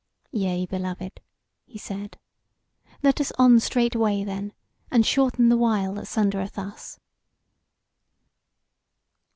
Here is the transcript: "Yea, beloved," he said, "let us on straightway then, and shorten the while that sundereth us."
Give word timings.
"Yea, 0.31 0.65
beloved," 0.65 1.21
he 1.67 1.77
said, 1.77 2.17
"let 3.03 3.21
us 3.21 3.31
on 3.37 3.59
straightway 3.59 4.23
then, 4.23 4.51
and 4.89 5.05
shorten 5.05 5.49
the 5.49 5.57
while 5.57 5.93
that 5.93 6.07
sundereth 6.07 6.57
us." 6.57 6.99